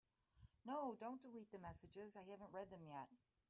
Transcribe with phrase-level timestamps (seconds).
[0.65, 3.09] No, don’t delete the messages, I haven’t read them yet.